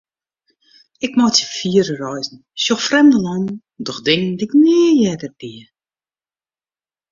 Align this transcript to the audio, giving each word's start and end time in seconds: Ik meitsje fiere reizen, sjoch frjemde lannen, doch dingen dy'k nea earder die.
Ik 1.05 1.11
meitsje 1.19 1.47
fiere 1.57 1.95
reizen, 2.05 2.39
sjoch 2.63 2.83
frjemde 2.87 3.17
lannen, 3.25 3.55
doch 3.85 3.99
dingen 4.07 4.37
dy'k 4.39 4.53
nea 4.63 4.93
earder 5.09 5.33
die. 5.41 5.63